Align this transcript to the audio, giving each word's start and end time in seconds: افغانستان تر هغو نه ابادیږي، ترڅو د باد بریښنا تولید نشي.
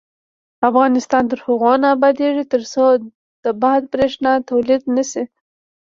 افغانستان 0.69 1.23
تر 1.31 1.39
هغو 1.45 1.73
نه 1.81 1.87
ابادیږي، 1.95 2.45
ترڅو 2.53 2.85
د 3.43 3.45
باد 3.61 3.81
بریښنا 3.91 4.33
تولید 4.49 4.81
نشي. 4.95 5.23